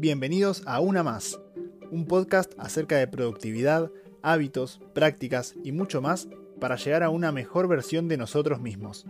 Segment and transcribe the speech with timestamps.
[0.00, 1.40] Bienvenidos a Una Más,
[1.90, 3.90] un podcast acerca de productividad,
[4.22, 6.28] hábitos, prácticas y mucho más
[6.60, 9.06] para llegar a una mejor versión de nosotros mismos.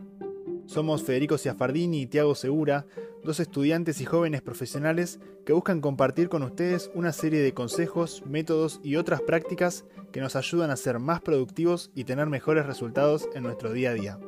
[0.65, 2.87] Somos Federico Ciafardini y Tiago Segura,
[3.23, 8.81] dos estudiantes y jóvenes profesionales que buscan compartir con ustedes una serie de consejos, métodos
[8.83, 13.43] y otras prácticas que nos ayudan a ser más productivos y tener mejores resultados en
[13.43, 14.19] nuestro día a día.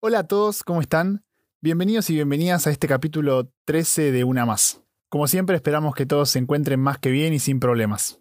[0.00, 1.24] Hola a todos, ¿cómo están?
[1.62, 4.82] Bienvenidos y bienvenidas a este capítulo 13 de Una Más.
[5.08, 8.18] Como siempre esperamos que todos se encuentren más que bien y sin problemas.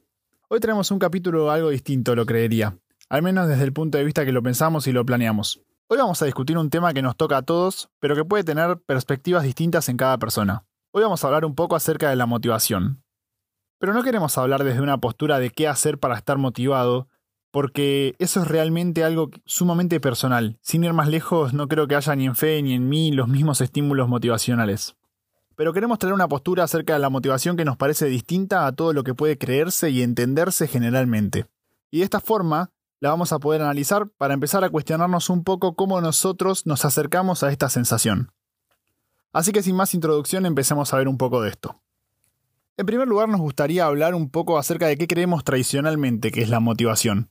[0.49, 2.77] Hoy tenemos un capítulo algo distinto, lo creería
[3.09, 5.61] al menos desde el punto de vista que lo pensamos y lo planeamos.
[5.88, 8.77] Hoy vamos a discutir un tema que nos toca a todos, pero que puede tener
[8.77, 10.66] perspectivas distintas en cada persona.
[10.91, 13.03] Hoy vamos a hablar un poco acerca de la motivación.
[13.80, 17.08] Pero no queremos hablar desde una postura de qué hacer para estar motivado,
[17.52, 20.58] porque eso es realmente algo sumamente personal.
[20.62, 23.28] Sin ir más lejos, no creo que haya ni en fe ni en mí los
[23.28, 24.95] mismos estímulos motivacionales.
[25.56, 28.94] Pero queremos traer una postura acerca de la motivación que nos parece distinta a todo
[28.94, 31.47] lo que puede creerse y entenderse generalmente.
[31.91, 35.75] Y de esta forma, la vamos a poder analizar para empezar a cuestionarnos un poco
[35.75, 38.31] cómo nosotros nos acercamos a esta sensación.
[39.31, 41.81] Así que sin más introducción empecemos a ver un poco de esto.
[42.78, 46.50] En primer lugar nos gustaría hablar un poco acerca de qué creemos tradicionalmente que es
[46.50, 47.30] la motivación,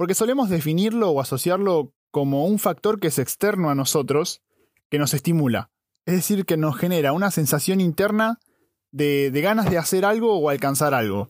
[0.00, 4.40] porque solemos definirlo o asociarlo como un factor que es externo a nosotros,
[4.88, 5.72] que nos estimula,
[6.06, 8.38] es decir, que nos genera una sensación interna
[8.92, 11.28] de, de ganas de hacer algo o alcanzar algo.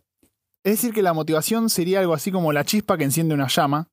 [0.63, 3.89] Es decir, que la motivación sería algo así como la chispa que enciende una llama,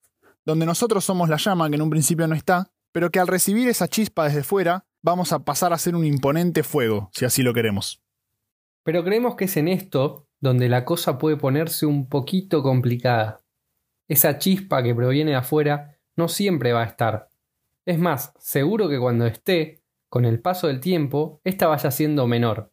[0.45, 3.67] donde nosotros somos la llama que en un principio no está, pero que al recibir
[3.67, 7.55] esa chispa desde fuera vamos a pasar a ser un imponente fuego, si así lo
[7.55, 8.03] queremos.
[8.83, 13.39] Pero creemos que es en esto donde la cosa puede ponerse un poquito complicada.
[14.07, 17.29] Esa chispa que proviene de afuera no siempre va a estar.
[17.85, 22.71] Es más, seguro que cuando esté, con el paso del tiempo, esta vaya siendo menor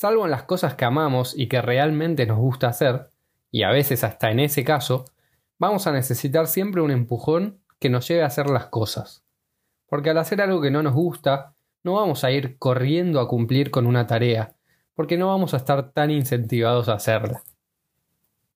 [0.00, 3.10] salvo en las cosas que amamos y que realmente nos gusta hacer,
[3.50, 5.04] y a veces hasta en ese caso,
[5.58, 9.26] vamos a necesitar siempre un empujón que nos lleve a hacer las cosas.
[9.86, 11.52] Porque al hacer algo que no nos gusta,
[11.84, 14.54] no vamos a ir corriendo a cumplir con una tarea,
[14.94, 17.42] porque no vamos a estar tan incentivados a hacerla.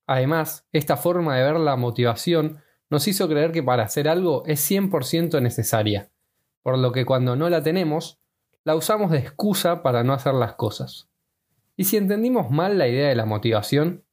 [0.07, 4.71] Además, esta forma de ver la motivación nos hizo creer que para hacer algo es
[4.71, 6.11] 100% necesaria,
[6.63, 8.21] por lo que cuando no la tenemos,
[8.65, 11.09] la usamos de excusa para no hacer las cosas.
[11.77, 14.05] Y si entendimos mal la idea de la motivación,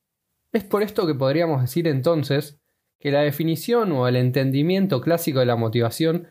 [0.51, 2.59] es por esto que podríamos decir entonces
[2.99, 6.27] que la definición o el entendimiento clásico de la motivación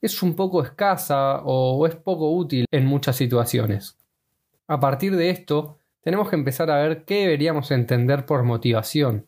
[0.00, 3.96] es un poco escasa o es poco útil en muchas situaciones.
[4.66, 9.26] A partir de esto, tenemos que empezar a ver qué deberíamos entender por motivación,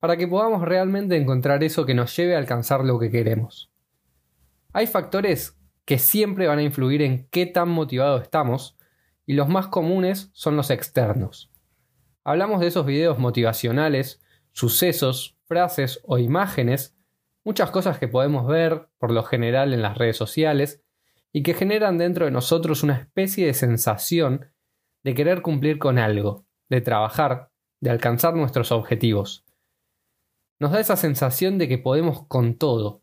[0.00, 3.70] para que podamos realmente encontrar eso que nos lleve a alcanzar lo que queremos.
[4.72, 8.76] Hay factores que siempre van a influir en qué tan motivados estamos,
[9.24, 11.52] y los más comunes son los externos.
[12.24, 14.20] Hablamos de esos videos motivacionales,
[14.50, 16.96] sucesos, frases o imágenes,
[17.44, 20.82] muchas cosas que podemos ver por lo general en las redes sociales
[21.32, 24.46] y que generan dentro de nosotros una especie de sensación
[25.02, 27.50] de querer cumplir con algo, de trabajar,
[27.80, 29.44] de alcanzar nuestros objetivos.
[30.58, 33.02] Nos da esa sensación de que podemos con todo,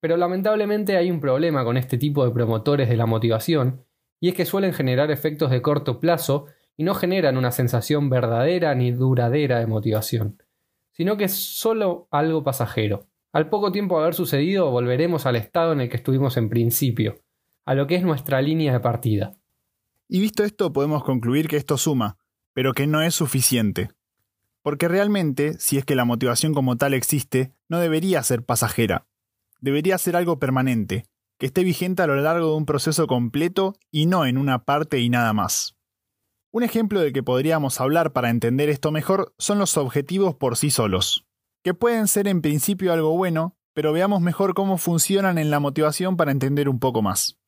[0.00, 3.84] pero lamentablemente hay un problema con este tipo de promotores de la motivación
[4.20, 8.74] y es que suelen generar efectos de corto plazo y no generan una sensación verdadera
[8.74, 10.42] ni duradera de motivación,
[10.92, 13.06] sino que es solo algo pasajero.
[13.32, 17.20] Al poco tiempo de haber sucedido volveremos al estado en el que estuvimos en principio,
[17.66, 19.36] a lo que es nuestra línea de partida.
[20.14, 22.18] Y visto esto podemos concluir que esto suma,
[22.52, 23.88] pero que no es suficiente.
[24.60, 29.06] Porque realmente, si es que la motivación como tal existe, no debería ser pasajera.
[29.62, 31.06] Debería ser algo permanente,
[31.38, 35.00] que esté vigente a lo largo de un proceso completo y no en una parte
[35.00, 35.78] y nada más.
[36.50, 40.70] Un ejemplo del que podríamos hablar para entender esto mejor son los objetivos por sí
[40.70, 41.24] solos,
[41.64, 46.18] que pueden ser en principio algo bueno, pero veamos mejor cómo funcionan en la motivación
[46.18, 47.41] para entender un poco más.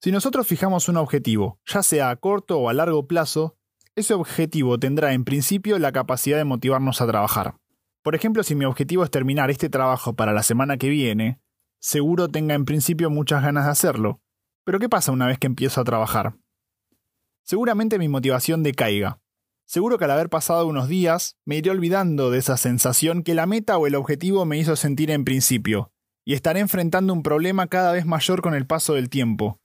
[0.00, 3.56] Si nosotros fijamos un objetivo, ya sea a corto o a largo plazo,
[3.96, 7.56] ese objetivo tendrá en principio la capacidad de motivarnos a trabajar.
[8.04, 11.40] Por ejemplo, si mi objetivo es terminar este trabajo para la semana que viene,
[11.80, 14.20] seguro tenga en principio muchas ganas de hacerlo.
[14.64, 16.36] Pero ¿qué pasa una vez que empiezo a trabajar?
[17.42, 19.20] Seguramente mi motivación decaiga.
[19.66, 23.46] Seguro que al haber pasado unos días me iré olvidando de esa sensación que la
[23.46, 25.90] meta o el objetivo me hizo sentir en principio,
[26.24, 29.58] y estaré enfrentando un problema cada vez mayor con el paso del tiempo.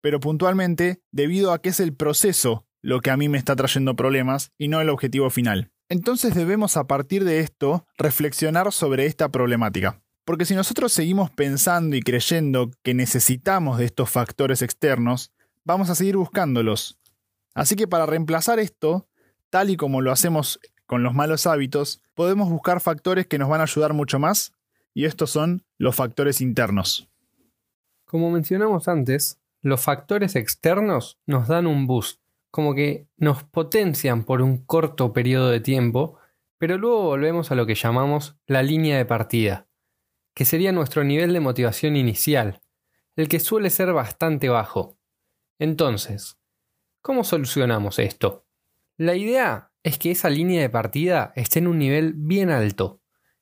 [0.00, 3.96] Pero puntualmente, debido a que es el proceso lo que a mí me está trayendo
[3.96, 5.70] problemas y no el objetivo final.
[5.88, 10.00] Entonces debemos a partir de esto reflexionar sobre esta problemática.
[10.24, 15.32] Porque si nosotros seguimos pensando y creyendo que necesitamos de estos factores externos,
[15.64, 16.98] vamos a seguir buscándolos.
[17.54, 19.08] Así que para reemplazar esto,
[19.50, 23.60] tal y como lo hacemos con los malos hábitos, podemos buscar factores que nos van
[23.60, 24.52] a ayudar mucho más,
[24.94, 27.08] y estos son los factores internos.
[28.04, 32.20] Como mencionamos antes, los factores externos nos dan un boost,
[32.50, 36.18] como que nos potencian por un corto periodo de tiempo,
[36.58, 39.66] pero luego volvemos a lo que llamamos la línea de partida,
[40.34, 42.60] que sería nuestro nivel de motivación inicial,
[43.16, 44.96] el que suele ser bastante bajo.
[45.58, 46.38] Entonces,
[47.02, 48.46] ¿cómo solucionamos esto?
[48.96, 53.00] La idea es que esa línea de partida esté en un nivel bien alto,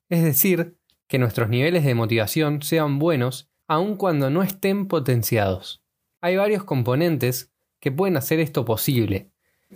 [0.09, 0.77] es decir,
[1.07, 5.83] que nuestros niveles de motivación sean buenos aun cuando no estén potenciados.
[6.27, 9.31] Hay varios componentes que pueden hacer esto posible,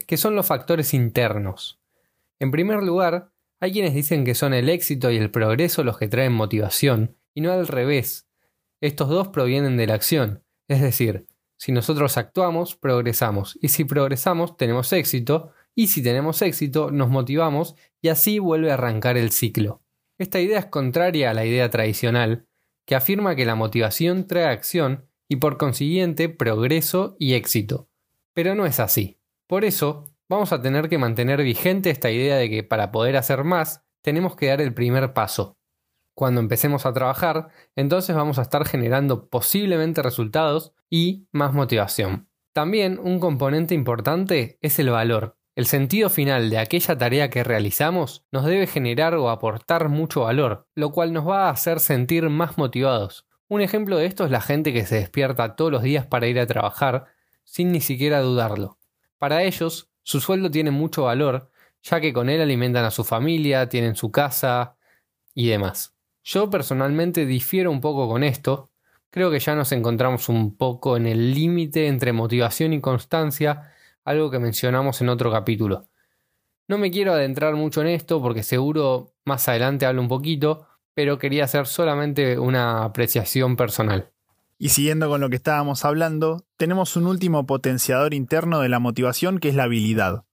[0.05, 1.79] que son los factores internos.
[2.39, 3.31] En primer lugar,
[3.61, 7.39] hay quienes dicen que son el éxito y el progreso los que traen motivación, y
[7.39, 8.27] no al revés.
[8.81, 11.25] Estos dos provienen de la acción, es decir,
[11.55, 17.77] si nosotros actuamos, progresamos, y si progresamos, tenemos éxito, y si tenemos éxito, nos motivamos,
[18.01, 19.83] y así vuelve a arrancar el ciclo.
[20.17, 22.45] Esta idea es contraria a la idea tradicional,
[22.85, 27.87] que afirma que la motivación trae acción y por consiguiente progreso y éxito.
[28.33, 29.17] Pero no es así.
[29.47, 33.45] Por eso, vamos a tener que mantener vigente esta idea de que para poder hacer
[33.45, 35.57] más, tenemos que dar el primer paso.
[36.15, 37.47] Cuando empecemos a trabajar,
[37.77, 42.27] entonces vamos a estar generando posiblemente resultados y más motivación.
[42.53, 45.37] También un componente importante es el valor.
[45.55, 50.67] El sentido final de aquella tarea que realizamos nos debe generar o aportar mucho valor,
[50.75, 53.30] lo cual nos va a hacer sentir más motivados.
[53.51, 56.39] Un ejemplo de esto es la gente que se despierta todos los días para ir
[56.39, 57.07] a trabajar
[57.43, 58.77] sin ni siquiera dudarlo.
[59.17, 61.51] Para ellos, su sueldo tiene mucho valor,
[61.83, 64.77] ya que con él alimentan a su familia, tienen su casa
[65.33, 65.93] y demás.
[66.23, 68.71] Yo personalmente difiero un poco con esto,
[69.09, 73.73] creo que ya nos encontramos un poco en el límite entre motivación y constancia,
[74.05, 75.89] algo que mencionamos en otro capítulo.
[76.69, 81.17] No me quiero adentrar mucho en esto porque seguro más adelante hablo un poquito, pero
[81.17, 84.11] quería hacer solamente una apreciación personal.
[84.57, 89.39] Y siguiendo con lo que estábamos hablando, tenemos un último potenciador interno de la motivación
[89.39, 90.23] que es la habilidad.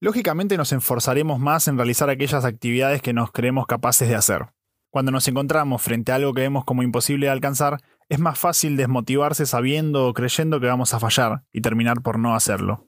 [0.00, 4.48] Lógicamente nos esforzaremos más en realizar aquellas actividades que nos creemos capaces de hacer.
[4.90, 8.76] Cuando nos encontramos frente a algo que vemos como imposible de alcanzar, es más fácil
[8.76, 12.86] desmotivarse sabiendo o creyendo que vamos a fallar y terminar por no hacerlo.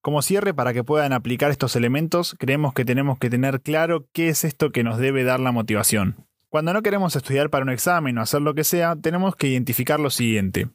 [0.00, 4.28] Como cierre, para que puedan aplicar estos elementos, creemos que tenemos que tener claro qué
[4.28, 6.28] es esto que nos debe dar la motivación.
[6.48, 10.00] Cuando no queremos estudiar para un examen o hacer lo que sea, tenemos que identificar
[10.00, 10.68] lo siguiente.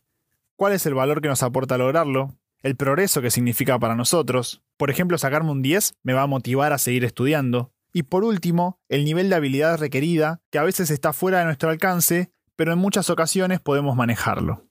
[0.56, 2.36] ¿Cuál es el valor que nos aporta lograrlo?
[2.62, 4.62] ¿El progreso que significa para nosotros?
[4.78, 7.74] Por ejemplo, sacarme un 10 me va a motivar a seguir estudiando.
[7.92, 11.70] Y por último, el nivel de habilidad requerida, que a veces está fuera de nuestro
[11.70, 14.66] alcance, pero en muchas ocasiones podemos manejarlo.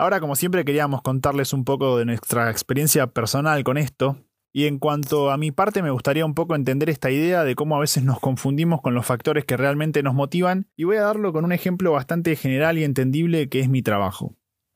[0.00, 4.16] Ahora, como siempre, queríamos contarles un poco de nuestra experiencia personal con esto,
[4.50, 7.76] y en cuanto a mi parte, me gustaría un poco entender esta idea de cómo
[7.76, 11.34] a veces nos confundimos con los factores que realmente nos motivan, y voy a darlo
[11.34, 14.34] con un ejemplo bastante general y entendible que es mi trabajo.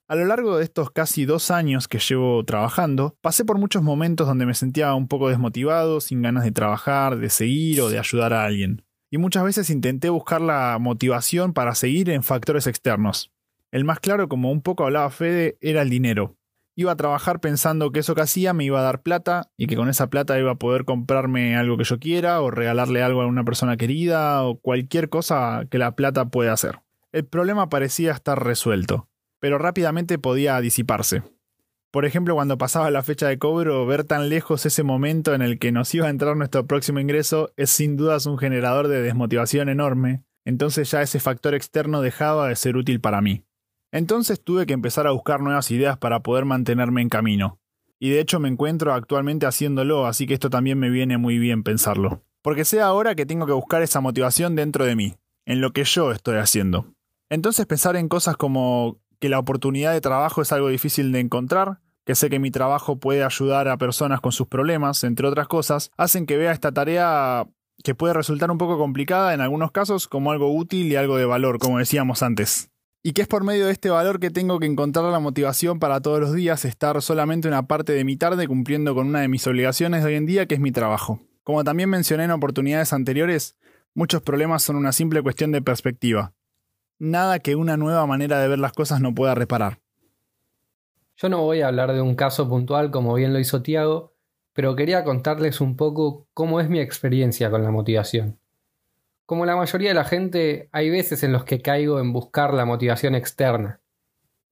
[0.09, 4.27] A lo largo de estos casi dos años que llevo trabajando, pasé por muchos momentos
[4.27, 8.35] donde me sentía un poco desmotivado, sin ganas de trabajar, de seguir o de ayudar
[8.35, 8.85] a alguien.
[9.11, 13.34] Y muchas veces intenté buscar la motivación para seguir en factores externos.
[13.75, 16.37] El más claro, como un poco hablaba Fede, era el dinero
[16.77, 19.77] iba a trabajar pensando que eso que hacía me iba a dar plata y que
[19.77, 23.27] con esa plata iba a poder comprarme algo que yo quiera o regalarle algo a
[23.27, 26.81] una persona querida o cualquier cosa que la plata pueda hacer.
[27.13, 31.23] El problema parecía estar resuelto, pero rápidamente podía disiparse.
[31.93, 35.61] Por ejemplo, cuando pasaba la fecha de cobro, ver tan lejos ese momento en el
[35.61, 39.69] que nos iba a entrar nuestro próximo ingreso es sin dudas un generador de desmotivación
[39.69, 43.45] enorme, entonces ya ese factor externo dejaba de ser útil para mí.
[43.95, 47.61] Entonces tuve que empezar a buscar nuevas ideas para poder mantenerme en camino.
[48.01, 51.63] Y de hecho me encuentro actualmente haciéndolo, así que esto también me viene muy bien
[51.63, 52.25] pensarlo.
[52.43, 55.15] Porque sé ahora que tengo que buscar esa motivación dentro de mí,
[55.47, 56.93] en lo que yo estoy haciendo.
[57.31, 61.79] Entonces pensar en cosas como que la oportunidad de trabajo es algo difícil de encontrar,
[62.05, 65.93] que sé que mi trabajo puede ayudar a personas con sus problemas, entre otras cosas,
[65.97, 67.47] hacen que vea esta tarea
[67.85, 71.27] que puede resultar un poco complicada en algunos casos como algo útil y algo de
[71.27, 72.74] valor, como decíamos antes
[73.07, 76.01] y que es por medio de este valor que tengo que encontrar la motivación para
[76.01, 79.47] todos los días estar solamente una parte de mi tarde cumpliendo con una de mis
[79.47, 81.21] obligaciones de hoy en día, que es mi trabajo.
[81.43, 83.59] Como también mencioné en oportunidades anteriores,
[83.93, 86.33] muchos problemas son una simple cuestión de perspectiva.
[86.99, 89.81] Nada que una nueva manera de ver las cosas no pueda reparar.
[91.19, 94.15] Yo no voy a hablar de un caso puntual como bien lo hizo Tiago,
[94.55, 98.39] pero quería contarles un poco cómo es mi experiencia con la motivación.
[99.27, 102.67] Como la mayoría de la gente, hay veces en los que caigo en buscar la
[102.67, 103.81] motivación externa.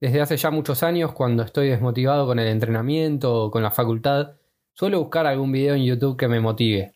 [0.01, 4.35] Desde hace ya muchos años, cuando estoy desmotivado con el entrenamiento o con la facultad,
[4.73, 6.95] suelo buscar algún video en YouTube que me motive.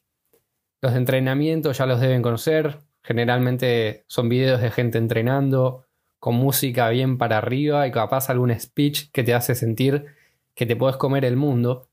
[0.82, 5.86] Los entrenamientos ya los deben conocer, generalmente son videos de gente entrenando,
[6.20, 10.08] con música bien para arriba y capaz algún speech que te hace sentir
[10.56, 11.87] que te puedes comer el mundo.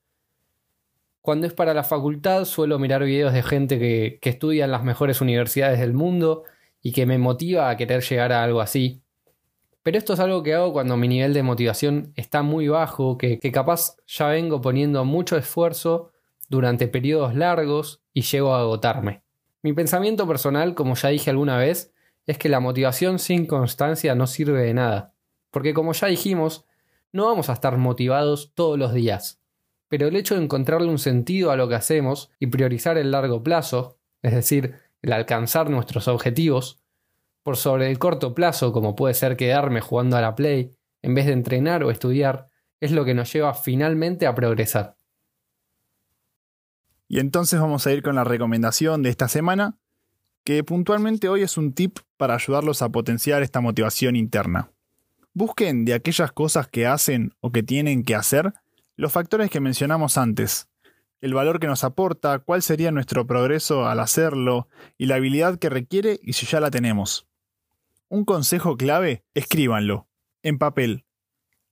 [1.24, 4.84] Cuando es para la facultad suelo mirar videos de gente que, que estudia en las
[4.84, 6.42] mejores universidades del mundo
[6.82, 9.00] y que me motiva a querer llegar a algo así.
[9.82, 13.38] Pero esto es algo que hago cuando mi nivel de motivación está muy bajo, que,
[13.50, 16.10] capaz ya vengo poniendo mucho esfuerzo
[16.50, 19.22] durante periodos largos y llego a agotarme.
[19.62, 21.94] Mi pensamiento personal, como ya dije alguna vez,
[22.26, 25.14] es que la motivación sin constancia no sirve de nada.
[25.50, 26.66] Porque como ya dijimos,
[27.12, 29.40] no vamos a estar motivados todos los días.
[29.94, 33.44] Pero el hecho de encontrarle un sentido a lo que hacemos y priorizar el largo
[33.44, 36.82] plazo, es decir, el alcanzar nuestros objetivos,
[37.44, 41.26] por sobre el corto plazo, como puede ser quedarme jugando a la Play, en vez
[41.26, 42.48] de entrenar o estudiar,
[42.80, 44.96] es lo que nos lleva finalmente a progresar.
[47.06, 49.78] Y entonces vamos a ir con la recomendación de esta semana,
[50.42, 54.72] que puntualmente hoy es un tip para ayudarlos a potenciar esta motivación interna.
[55.34, 58.54] Busquen de aquellas cosas que hacen o que tienen que hacer
[58.96, 60.68] los factores que mencionamos antes,
[61.24, 65.70] el valor que nos aporta, cuál sería nuestro progreso al hacerlo y la habilidad que
[65.70, 67.26] requiere y si ya la tenemos.
[68.08, 70.06] Un consejo clave, escríbanlo,
[70.42, 71.06] en papel.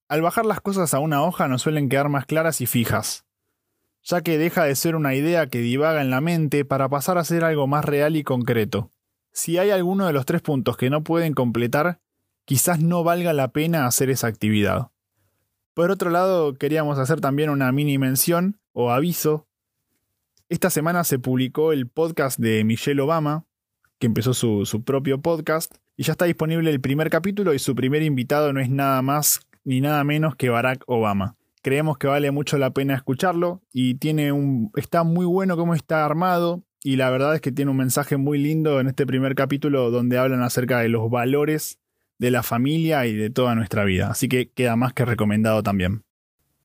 [0.09, 3.27] Al bajar las cosas a una hoja nos suelen quedar más claras y fijas,
[4.03, 7.25] ya que deja de ser una idea que divaga en la mente para pasar a
[7.25, 8.91] ser algo más real y concreto.
[9.33, 12.01] Si hay alguno de los tres puntos que no pueden completar,
[12.47, 14.92] quizás no valga la pena hacer esa actividad.
[15.75, 19.47] Por otro lado, queríamos hacer también una mini mención o aviso.
[20.51, 23.47] Esta semana se publicó el podcast de Michelle Obama,
[23.99, 27.75] que empezó su, su propio podcast, y ya está disponible el primer capítulo y su
[27.75, 31.37] primer invitado no es nada más ni nada menos que Barack Obama.
[31.63, 36.05] Creemos que vale mucho la pena escucharlo y tiene un está muy bueno cómo está
[36.05, 39.91] armado y la verdad es que tiene un mensaje muy lindo en este primer capítulo
[39.91, 41.79] donde hablan acerca de los valores
[42.23, 44.09] de la familia y de toda nuestra vida.
[44.09, 46.05] Así que queda más que recomendado también.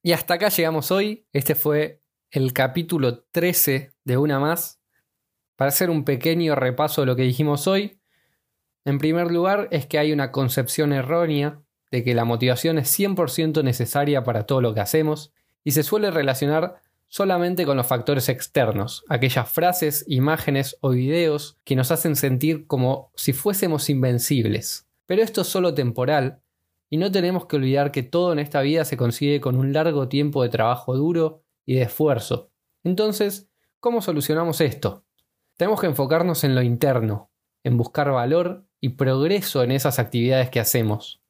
[0.03, 1.25] Y hasta acá llegamos hoy.
[1.33, 4.79] Este fue el capítulo 13 de Una Más.
[5.55, 7.99] Para hacer un pequeño repaso de lo que dijimos hoy,
[8.85, 11.59] en primer lugar, es que hay una concepción errónea
[11.89, 15.33] de que la motivación es 100% necesaria para todo lo que hacemos
[15.63, 21.75] y se suele relacionar solamente con los factores externos, aquellas frases, imágenes o videos que
[21.75, 24.86] nos hacen sentir como si fuésemos invencibles.
[25.07, 26.43] Pero esto es solo temporal
[26.89, 30.07] y no tenemos que olvidar que todo en esta vida se consigue con un largo
[30.07, 32.51] tiempo de trabajo duro y de esfuerzo.
[32.83, 33.49] Entonces,
[33.79, 35.05] ¿cómo solucionamos esto?
[35.57, 37.31] Tenemos que enfocarnos en lo interno,
[37.63, 41.21] en buscar valor y progreso en esas actividades que hacemos.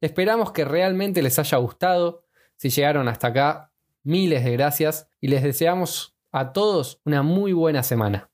[0.00, 2.24] Esperamos que realmente les haya gustado.
[2.56, 7.82] Si llegaron hasta acá, miles de gracias y les deseamos a todos una muy buena
[7.82, 8.30] semana.